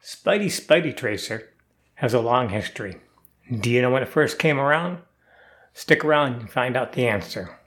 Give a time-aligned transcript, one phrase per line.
[0.00, 1.50] Spidey Spidey Tracer
[1.96, 2.98] has a long history.
[3.60, 4.98] Do you know when it first came around?
[5.74, 7.58] Stick around and find out the answer.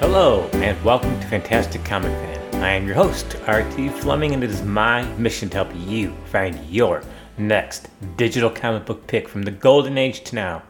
[0.00, 2.64] Hello, and welcome to Fantastic Comic Fan.
[2.64, 3.90] I am your host, R.T.
[3.90, 7.04] Fleming, and it is my mission to help you find your
[7.38, 10.62] next digital comic book pick from the golden age to now.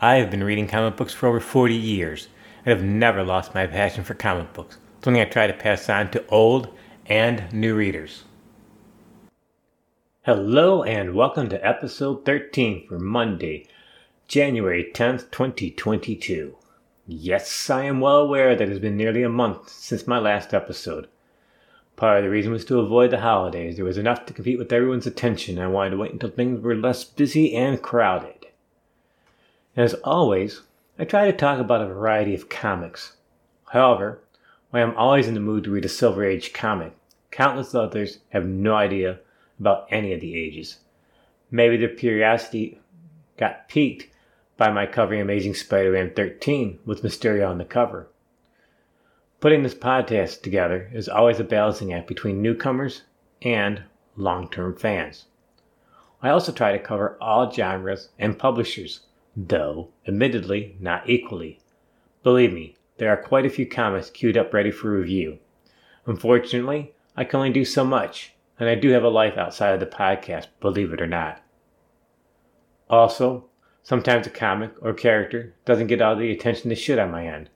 [0.00, 2.28] I have been reading comic books for over 40 years
[2.64, 6.10] and have never lost my passion for comic books, something I try to pass on
[6.12, 6.68] to old
[7.06, 8.24] and new readers.
[10.22, 13.66] Hello, and welcome to episode 13 for Monday,
[14.28, 16.54] January 10th, 2022.
[17.06, 20.52] Yes, I am well aware that it has been nearly a month since my last
[20.52, 21.08] episode.
[21.98, 23.74] Part of the reason was to avoid the holidays.
[23.74, 26.76] There was enough to compete with everyone's attention, I wanted to wait until things were
[26.76, 28.46] less busy and crowded.
[29.76, 30.62] As always,
[30.96, 33.16] I try to talk about a variety of comics.
[33.72, 34.20] However,
[34.70, 36.92] while I'm always in the mood to read a Silver Age comic,
[37.32, 39.18] countless others have no idea
[39.58, 40.78] about any of the ages.
[41.50, 42.78] Maybe their curiosity
[43.36, 44.06] got piqued
[44.56, 48.06] by my covering Amazing Spider-Man 13 with Mysterio on the cover.
[49.40, 53.02] Putting this podcast together is always a balancing act between newcomers
[53.42, 53.82] and
[54.16, 55.26] long-term fans.
[56.22, 59.00] I also try to cover all genres and publishers,
[59.36, 61.60] though admittedly not equally.
[62.22, 65.38] Believe me, there are quite a few comics queued up ready for review.
[66.06, 69.80] Unfortunately, I can only do so much, and I do have a life outside of
[69.80, 71.40] the podcast, believe it or not.
[72.90, 73.48] Also,
[73.88, 77.48] Sometimes a comic or character doesn't get all the attention they should on my end.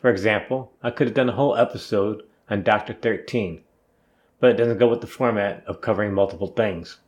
[0.00, 3.62] For example, I could have done a whole episode on Doctor 13,
[4.38, 7.00] but it doesn't go with the format of covering multiple things.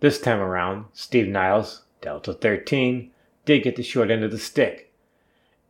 [0.00, 3.12] This time around, Steve Niles, Delta 13,
[3.44, 4.92] did get the short end of the stick.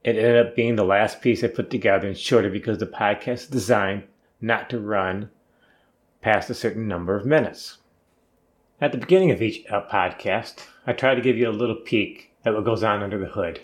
[0.02, 3.32] It ended up being the last piece I put together and shorter because the podcast
[3.32, 4.04] is designed
[4.40, 5.28] not to run
[6.22, 7.78] past a certain number of minutes.
[8.80, 12.32] At the beginning of each uh, podcast, I try to give you a little peek
[12.44, 13.60] at what goes on under the hood.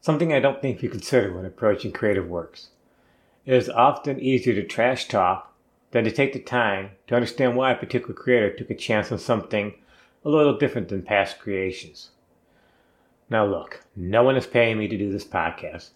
[0.00, 2.68] Something I don't think you consider when approaching creative works.
[3.44, 5.52] It is often easier to trash talk
[5.90, 9.18] than to take the time to understand why a particular creator took a chance on
[9.18, 9.74] something
[10.24, 12.10] a little different than past creations.
[13.30, 15.90] Now, look, no one is paying me to do this podcast,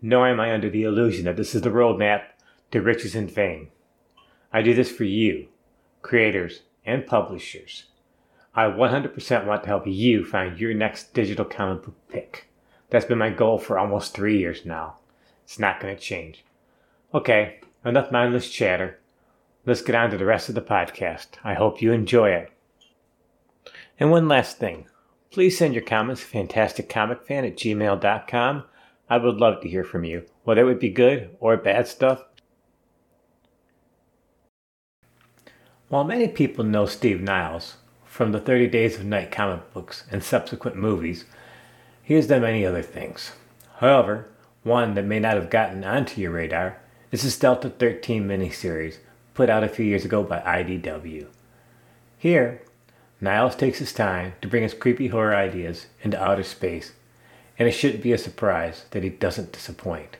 [0.00, 2.22] nor am I under the illusion that this is the roadmap
[2.70, 3.68] to riches and fame.
[4.52, 5.48] I do this for you,
[6.02, 7.86] creators and publishers.
[8.54, 12.47] I 100% want to help you find your next digital comic book pick.
[12.90, 14.96] That's been my goal for almost three years now.
[15.44, 16.44] It's not going to change.
[17.12, 18.98] Okay, enough mindless chatter.
[19.66, 21.26] Let's get on to the rest of the podcast.
[21.44, 22.52] I hope you enjoy it.
[24.00, 24.86] And one last thing.
[25.30, 28.64] Please send your comments to fantasticcomicfan at gmail.com.
[29.10, 32.24] I would love to hear from you, whether it would be good or bad stuff.
[35.88, 40.22] While many people know Steve Niles from the 30 Days of Night comic books and
[40.22, 41.24] subsequent movies,
[42.08, 43.32] he has done many other things.
[43.80, 44.28] However,
[44.62, 46.78] one that may not have gotten onto your radar
[47.12, 48.96] is his Delta 13 miniseries,
[49.34, 51.26] put out a few years ago by IDW.
[52.16, 52.62] Here,
[53.20, 56.92] Niles takes his time to bring his creepy horror ideas into outer space,
[57.58, 60.16] and it shouldn't be a surprise that he doesn't disappoint.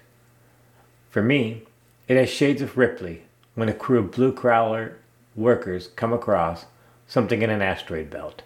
[1.09, 1.63] For me,
[2.07, 3.23] it has shades of Ripley
[3.55, 4.99] when a crew of blue crawler
[5.35, 6.67] workers come across
[7.07, 8.43] something in an asteroid belt.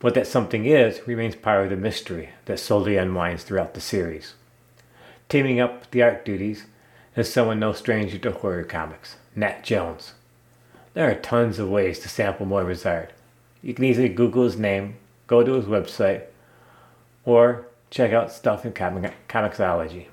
[0.00, 4.34] What that something is remains part of the mystery that slowly unwinds throughout the series.
[5.28, 6.64] Teaming up with the art duties
[7.16, 10.14] is someone no stranger to horror comics, Nat Jones.
[10.94, 13.12] There are tons of ways to sample Moira's art.
[13.62, 14.96] You can easily Google his name,
[15.26, 16.22] go to his website,
[17.26, 20.06] or check out stuff in comic- Comixology.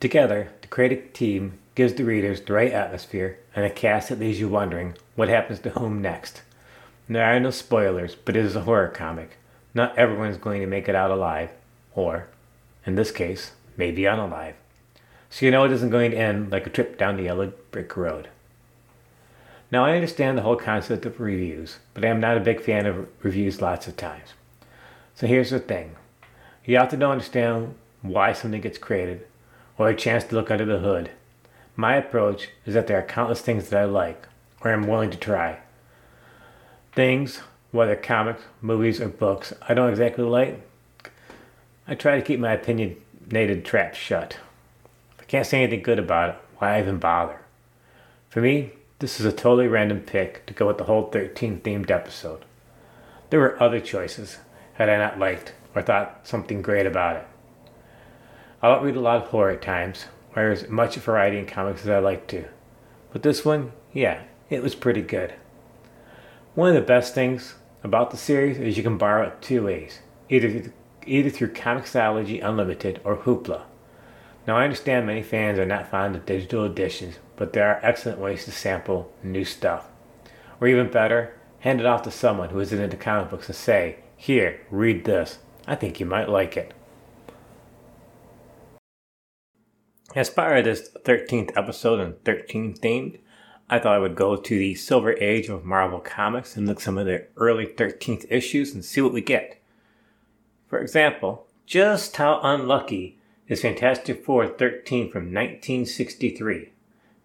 [0.00, 4.40] Together, the creative team gives the readers the right atmosphere and a cast that leaves
[4.40, 6.42] you wondering what happens to whom next.
[7.08, 9.38] There are no spoilers, but it is a horror comic.
[9.74, 11.50] Not everyone is going to make it out alive,
[11.94, 12.28] or,
[12.84, 14.54] in this case, maybe unalive.
[15.30, 17.96] So you know it isn't going to end like a trip down the yellow brick
[17.96, 18.28] road.
[19.70, 22.86] Now I understand the whole concept of reviews, but I am not a big fan
[22.86, 24.30] of reviews lots of times.
[25.14, 25.96] So here's the thing.
[26.64, 29.26] You have to understand why something gets created,
[29.78, 31.10] or a chance to look under the hood
[31.76, 34.26] my approach is that there are countless things that I like
[34.62, 35.58] or am willing to try.
[36.96, 40.62] Things, whether comics, movies, or books, I don't exactly like.
[41.86, 44.38] I try to keep my opinionated trap shut.
[45.14, 47.38] If I can't say anything good about it, why even bother?
[48.30, 51.90] For me, this is a totally random pick to go with the whole 13 themed
[51.90, 52.46] episode.
[53.28, 54.38] There were other choices,
[54.74, 57.26] had I not liked or thought something great about it.
[58.62, 61.82] I don't read a lot of horror at times, or there's much variety in comics
[61.82, 62.46] as I like to.
[63.12, 65.34] But this one, yeah, it was pretty good.
[66.56, 70.00] One of the best things about the series is you can borrow it two ways
[70.30, 70.72] either,
[71.04, 73.64] either through Comixology Unlimited or Hoopla.
[74.46, 78.20] Now, I understand many fans are not fond of digital editions, but there are excellent
[78.20, 79.90] ways to sample new stuff.
[80.58, 83.96] Or even better, hand it off to someone who isn't into comic books and say,
[84.16, 85.40] Here, read this.
[85.66, 86.72] I think you might like it.
[90.14, 93.18] As part of this 13th episode and 13 themed,
[93.68, 96.96] I thought I would go to the Silver Age of Marvel Comics and look some
[96.96, 99.60] of the early 13th issues and see what we get.
[100.68, 103.18] For example, just how unlucky
[103.48, 106.70] is Fantastic Four 13 from 1963?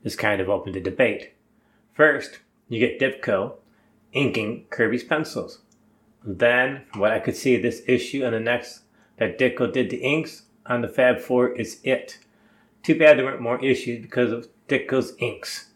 [0.03, 1.33] This kind of open to debate.
[1.93, 3.57] First, you get Ditko
[4.11, 5.59] inking Kirby's pencils.
[6.23, 8.81] Then, from what I could see this issue and the next
[9.17, 12.17] that Ditko did the inks on the Fab Four is it.
[12.81, 15.70] Too bad there weren't more issues because of Ditko's inks.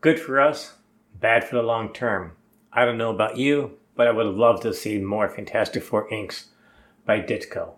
[0.00, 0.76] Good for us,
[1.20, 2.32] bad for the long term.
[2.72, 6.08] I don't know about you, but I would have loved to see more Fantastic Four
[6.10, 6.46] inks
[7.04, 7.74] by Ditko.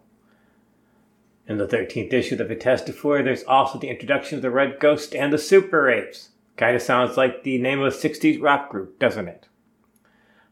[1.49, 5.17] In the 13th issue of Fantastic Four, there's also the introduction of the Red Ghost
[5.17, 6.29] and the Super Apes.
[6.57, 9.49] Kinda sounds like the name of a 60s rock group, doesn't it?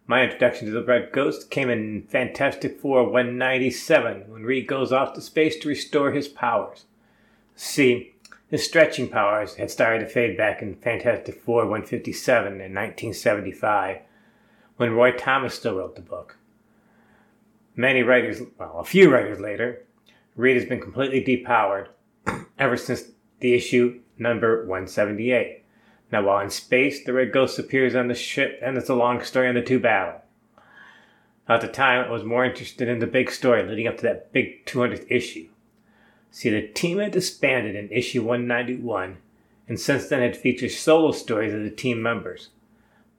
[0.08, 5.14] My introduction to the Red Ghost came in Fantastic Four 197 when Reed goes off
[5.14, 6.86] to space to restore his powers.
[7.54, 8.16] See,
[8.50, 13.98] his stretching powers had started to fade back in Fantastic Four 157 in 1975
[14.76, 16.36] when Roy Thomas still wrote the book.
[17.76, 19.84] Many writers, well, a few writers later,
[20.34, 21.88] Reed has been completely depowered
[22.58, 23.04] ever since
[23.38, 25.64] the issue number 178.
[26.10, 29.22] Now, while in space, the Red Ghost appears on the ship, and it's a long
[29.22, 30.22] story on the two battle.
[31.48, 34.32] At the time, I was more interested in the big story leading up to that
[34.32, 35.48] big 200th issue.
[36.30, 39.18] See, the team had disbanded in issue 191,
[39.68, 42.50] and since then had featured solo stories of the team members.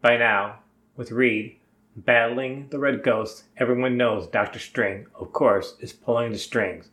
[0.01, 0.59] By now,
[0.95, 1.57] with Reed
[1.95, 6.89] battling the Red Ghost, everyone knows Doctor Strange, of course, is pulling the strings,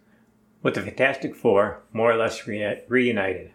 [0.63, 3.53] with the Fantastic Four more or less re- reunited.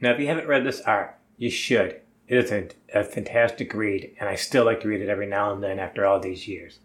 [0.00, 2.00] Now, if you haven't read this art, you should.
[2.28, 5.52] It is a, a fantastic read, and I still like to read it every now
[5.52, 6.80] and then after all these years.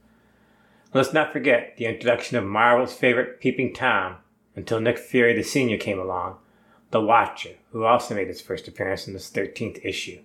[0.94, 4.18] Let's not forget the introduction of Marvel's favorite Peeping Tom
[4.60, 6.38] until Nick Fury the Senior came along,
[6.92, 10.22] the Watcher, who also made his first appearance in this 13th issue.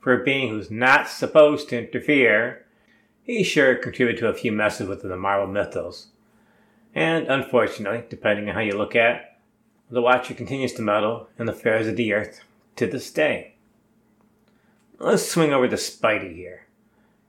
[0.00, 2.64] For a being who's not supposed to interfere,
[3.22, 6.06] he sure contributed to a few messes within the Marvel mythos.
[6.94, 9.22] And unfortunately, depending on how you look at it,
[9.90, 12.40] the Watcher continues to meddle in the affairs of the Earth
[12.76, 13.54] to this day.
[14.98, 16.62] Let's swing over to Spidey here.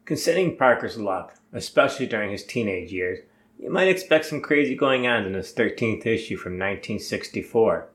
[0.06, 3.20] Considering Parker's luck, especially during his teenage years,
[3.60, 7.90] you might expect some crazy going on in this 13th issue from 1964.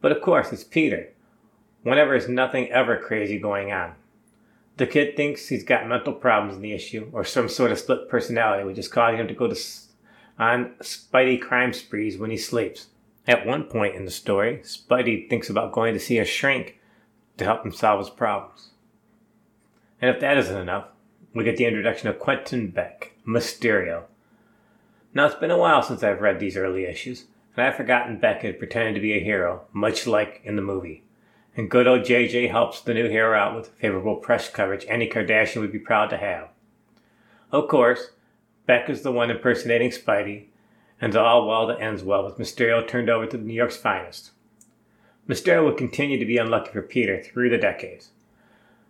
[0.00, 1.10] But of course, it's Peter.
[1.82, 3.94] Whenever there's nothing ever crazy going on.
[4.76, 8.08] The kid thinks he's got mental problems in the issue, or some sort of split
[8.08, 9.56] personality, which is causing him to go to
[10.36, 12.88] on Spidey crime sprees when he sleeps.
[13.28, 16.80] At one point in the story, Spidey thinks about going to see a shrink
[17.38, 18.70] to help him solve his problems.
[20.02, 20.88] And if that isn't enough,
[21.32, 24.04] we get the introduction of Quentin Beck, Mysterio,
[25.14, 28.42] now, it's been a while since I've read these early issues, and I've forgotten Beck
[28.42, 31.04] had pretended to be a hero, much like in the movie.
[31.56, 35.60] And good old JJ helps the new hero out with favorable press coverage any Kardashian
[35.60, 36.48] would be proud to have.
[37.52, 38.10] Of course,
[38.66, 40.46] Beck is the one impersonating Spidey,
[41.00, 44.32] and all well that ends well with Mysterio turned over to New York's finest.
[45.28, 48.10] Mysterio will continue to be unlucky for Peter through the decades.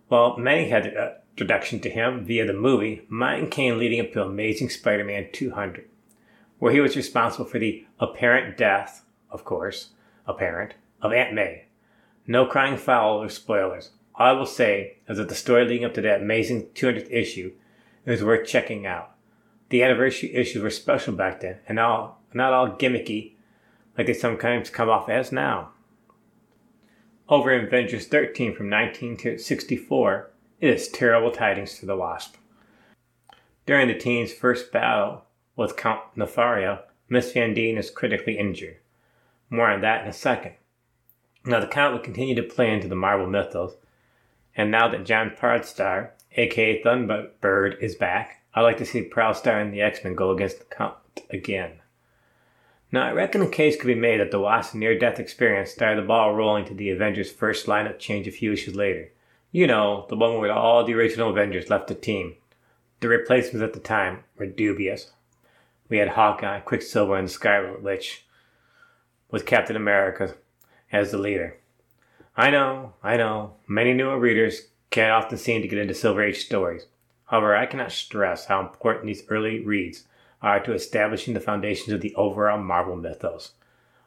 [0.09, 4.23] While many had an introduction to him via the movie, mine came leading up to
[4.23, 5.87] Amazing Spider-Man 200
[6.64, 9.90] where he was responsible for the apparent death, of course,
[10.26, 11.66] apparent, of Aunt May.
[12.26, 13.90] No crying foul or spoilers.
[14.14, 17.52] All I will say is that the story leading up to that amazing 200th issue
[18.06, 19.14] is worth checking out.
[19.68, 23.35] The anniversary issues were special back then, and all, not all gimmicky
[23.99, 25.73] like they sometimes come off as now.
[27.28, 30.30] Over in Avengers 13 from 1964,
[30.62, 32.37] it is terrible tidings to the Wasp.
[33.66, 35.25] During the team's first battle
[35.56, 38.76] with Count Nefaria, Miss Van Dyne is critically injured.
[39.50, 40.54] More on that in a second.
[41.44, 43.76] Now, the Count would continue to play into the Marvel mythos,
[44.56, 49.73] and now that John Proudstar, aka Thunderbird, is back, I'd like to see Proudstar and
[49.73, 50.96] the X Men go against the Count
[51.30, 51.80] again.
[52.92, 56.02] Now, I reckon a case could be made that the Wasp's near death experience started
[56.02, 59.11] the ball rolling to the Avengers' first lineup change a few issues later.
[59.50, 62.37] You know, the one where all the original Avengers left the team.
[63.00, 65.11] The replacements at the time were dubious.
[65.88, 68.25] We had Hawkeye, Quicksilver, and Scarlet Witch,
[69.31, 70.35] with Captain America
[70.93, 71.57] as the leader.
[72.37, 76.45] I know, I know, many newer readers can't often seem to get into Silver Age
[76.45, 76.87] stories.
[77.26, 80.05] However, I cannot stress how important these early reads
[80.43, 83.53] are to establishing the foundations of the overall Marvel mythos.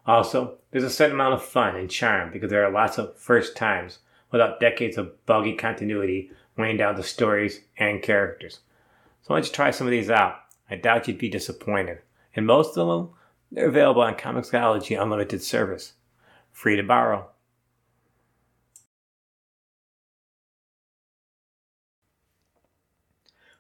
[0.06, 3.58] Also, there's a certain amount of fun and charm because there are lots of first
[3.58, 4.00] times
[4.32, 8.60] without decades of buggy continuity weighing down the stories and characters.
[9.24, 10.36] So why don't you try some of these out?
[10.70, 12.00] I doubt you'd be disappointed.
[12.36, 13.10] And most of them,
[13.52, 15.94] they're available on Comixology Unlimited service.
[16.52, 17.30] Free to borrow.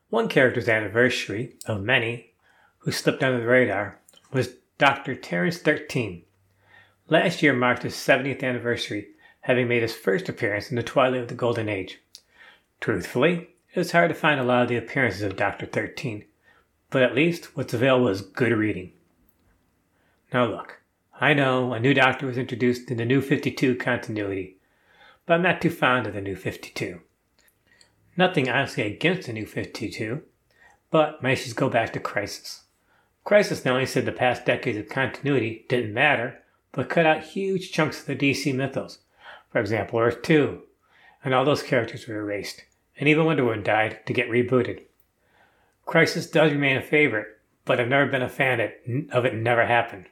[0.10, 2.34] One character's anniversary, of many,
[2.80, 4.00] who slipped under the radar,
[4.32, 5.16] was Dr.
[5.16, 6.24] Terrence 13.
[7.10, 9.10] Last year marked his 70th anniversary,
[9.42, 12.00] having made his first appearance in the twilight of the Golden Age.
[12.80, 15.66] Truthfully, it was hard to find a lot of the appearances of Dr.
[15.66, 16.26] 13,
[16.90, 18.92] but at least what's available is good reading.
[20.34, 20.82] Now look,
[21.20, 24.58] I know a new Doctor was introduced in the New 52 continuity,
[25.26, 27.02] but I'm not too fond of the New 52.
[28.16, 30.22] Nothing honestly against the New 52,
[30.90, 32.64] but my issues go back to Crisis.
[33.24, 36.40] Crisis not only said the past decades of continuity didn't matter,
[36.72, 39.00] but cut out huge chunks of the DC mythos.
[39.50, 40.62] For example, Earth 2,
[41.24, 42.64] and all those characters were erased,
[42.98, 44.84] and even Wonder Woman died to get rebooted.
[45.88, 48.60] Crisis does remain a favorite, but I've never been a fan
[49.10, 50.08] of it never happened.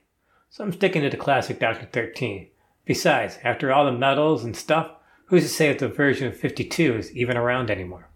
[0.50, 2.48] So I'm sticking to the classic Doctor 13.
[2.86, 4.92] Besides, after all the medals and stuff,
[5.26, 8.08] who's to say that the version of 52 is even around anymore?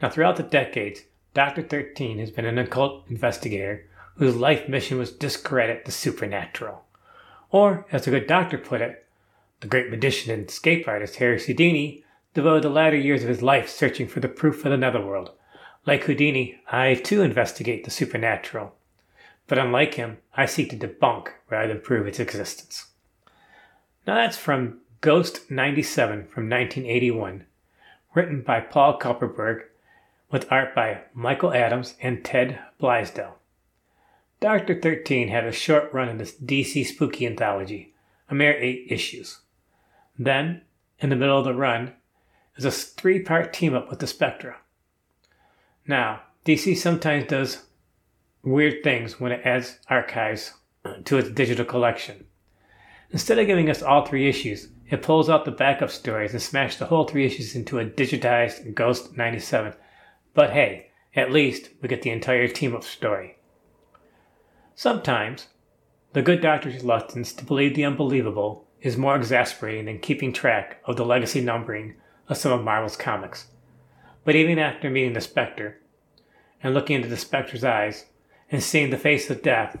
[0.00, 1.02] Now, throughout the decades,
[1.34, 6.84] Doctor 13 has been an occult investigator whose life mission was to discredit the supernatural.
[7.50, 9.04] Or, as a good doctor put it,
[9.60, 13.68] the great magician and escape artist Harry Houdini devoted the latter years of his life
[13.68, 15.32] searching for the proof of the netherworld,
[15.86, 18.74] like Houdini, I too investigate the supernatural.
[19.46, 22.88] But unlike him, I seek to debunk rather than prove its existence.
[24.06, 27.44] Now that's from Ghost 97 from 1981,
[28.14, 29.62] written by Paul Kupperberg,
[30.30, 33.38] with art by Michael Adams and Ted Blaisdell.
[34.40, 37.94] Doctor 13 had a short run in this DC spooky anthology,
[38.28, 39.38] a mere eight issues.
[40.18, 40.62] Then,
[40.98, 41.92] in the middle of the run,
[42.56, 44.56] is a three part team up with the Spectre.
[45.86, 47.64] Now, DC sometimes does
[48.42, 50.54] weird things when it adds archives
[51.04, 52.26] to its digital collection.
[53.10, 56.78] Instead of giving us all three issues, it pulls out the backup stories and smashes
[56.78, 59.74] the whole three issues into a digitized Ghost 97.
[60.34, 63.36] But hey, at least we get the entire team up story.
[64.74, 65.48] Sometimes,
[66.12, 70.96] the good doctor's reluctance to believe the unbelievable is more exasperating than keeping track of
[70.96, 71.94] the legacy numbering
[72.28, 73.46] of some of Marvel's comics.
[74.26, 75.78] But even after meeting the Spectre,
[76.60, 78.06] and looking into the Spectre's eyes,
[78.50, 79.78] and seeing the face of death,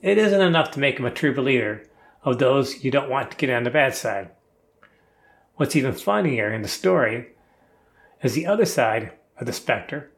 [0.00, 1.82] it isn't enough to make him a true believer
[2.22, 4.30] of those you don't want to get on the bad side.
[5.56, 7.30] What's even funnier in the story
[8.22, 10.12] is the other side of the Spectre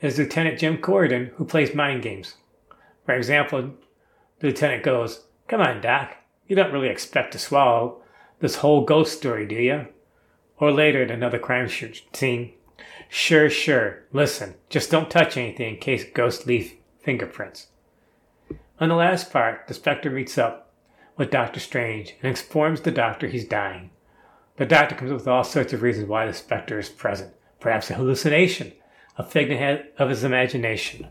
[0.00, 2.34] is Lieutenant Jim Corrigan, who plays mind games.
[3.06, 3.74] For example,
[4.40, 6.16] the lieutenant goes, Come on, Doc,
[6.48, 8.02] you don't really expect to swallow
[8.40, 9.86] this whole ghost story, do you?
[10.56, 11.68] Or later in another crime
[12.12, 12.54] scene,
[13.08, 14.04] Sure, sure.
[14.12, 17.68] Listen, just don't touch anything in case ghosts leave fingerprints.
[18.80, 20.72] On the last part, the Spectre meets up
[21.16, 23.90] with Doctor Strange and informs the Doctor he's dying.
[24.56, 27.32] The Doctor comes up with all sorts of reasons why the Spectre is present.
[27.60, 28.72] Perhaps a hallucination,
[29.16, 31.08] a figment of his imagination.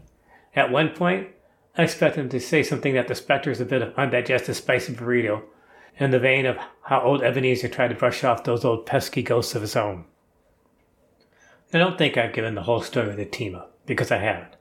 [0.55, 1.29] At one point,
[1.77, 4.93] I expect him to say something that the Spectre is a bit of undigested spicy
[4.93, 5.43] burrito,
[5.97, 9.55] in the vein of how old Ebenezer tried to brush off those old pesky ghosts
[9.55, 10.05] of his own.
[11.73, 14.55] I don't think I've given the whole story of the team up, because I haven't.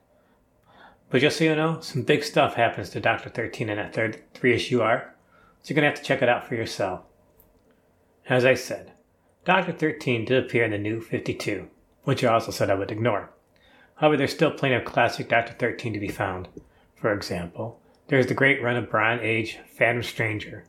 [1.11, 4.23] But just so you know, some big stuff happens to Doctor 13 in that third
[4.33, 5.15] three issue arc,
[5.61, 7.01] so you're going to have to check it out for yourself.
[8.27, 8.93] As I said,
[9.45, 11.69] Doctor 13 did appear in the new 52,
[12.03, 13.29] which I also said I would ignore.
[13.97, 16.47] However, there's still plenty of classic Doctor 13 to be found.
[16.95, 20.65] For example, there's the great run of Bronze Age Phantom Stranger,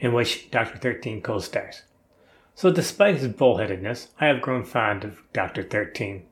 [0.00, 1.82] in which Doctor 13 co stars.
[2.56, 6.24] So, despite his bullheadedness, I have grown fond of Doctor 13.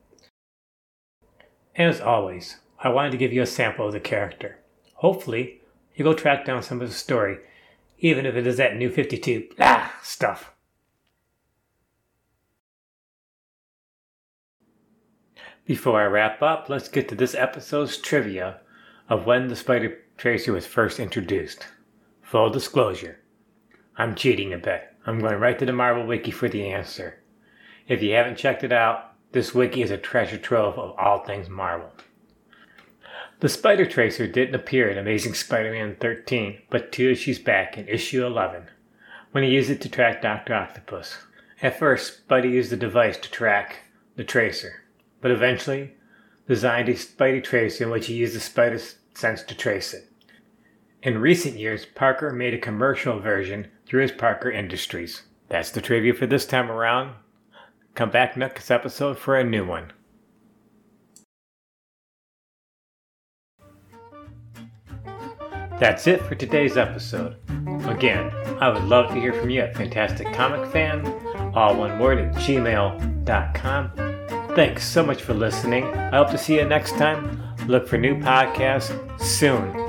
[1.77, 4.59] As always, I wanted to give you a sample of the character.
[4.95, 5.61] Hopefully,
[5.95, 7.41] you go track down some of the story,
[7.99, 10.55] even if it is that new 52 blah stuff.
[15.67, 18.61] Before I wrap up, let's get to this episode's trivia
[19.11, 21.67] of when the Spider Tracer was first introduced.
[22.23, 23.21] Full disclosure,
[23.99, 24.94] I'm cheating a bit.
[25.07, 27.21] I'm going right to the Marvel Wiki for the answer.
[27.89, 31.51] If you haven't checked it out, this wiki is a treasure trove of all things
[31.51, 31.91] Marvel.
[33.41, 37.87] The Spider Tracer didn't appear in Amazing Spider Man 13, but two issues back in
[37.89, 38.69] issue 11,
[39.33, 40.55] when he used it to track Dr.
[40.55, 41.19] Octopus.
[41.61, 43.81] At first, Spidey used the device to track
[44.17, 44.85] the Tracer,
[45.21, 45.93] but eventually
[46.49, 48.81] designed a Spidey Tracer in which he used the Spider
[49.15, 50.09] Sense to trace it.
[51.03, 55.23] In recent years, Parker made a commercial version his Parker Industries.
[55.49, 57.15] That's the trivia for this time around.
[57.95, 59.93] Come back next episode for a new one.
[65.79, 67.37] That's it for today's episode.
[67.87, 71.05] Again, I would love to hear from you at Fantastic Comic Fan,
[71.55, 73.91] all one word at gmail.com.
[74.55, 75.85] Thanks so much for listening.
[75.85, 77.43] I hope to see you next time.
[77.67, 79.84] Look for new podcasts soon.